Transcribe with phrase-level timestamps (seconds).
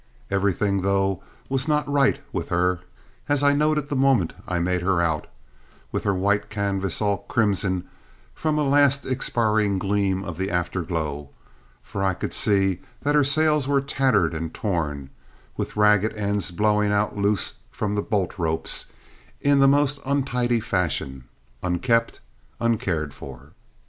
[0.31, 2.79] Everything, though, was not right with her,
[3.29, 5.27] as I noted the moment I made her out,
[5.91, 7.87] with her white canvas all crimson
[8.33, 11.29] from a last expiring gleam of the afterglow;
[11.83, 15.11] for I could see that her sails were tattered and torn,
[15.55, 18.87] with the ragged ends blowing out loose from the boltropes
[19.39, 21.25] in the most untidy fashion,
[21.61, 22.21] unkempt,
[22.59, 23.51] uncared for!